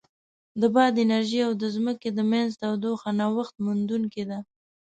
د 0.61 0.63
باد 0.75 0.93
انرژي 1.05 1.39
او 1.47 1.51
د 1.61 1.63
ځمکې 1.75 2.09
د 2.13 2.19
منځ 2.31 2.49
تودوخه 2.61 3.09
نوښت 3.19 3.55
منونکې 3.65 4.23
ده. 4.29 4.39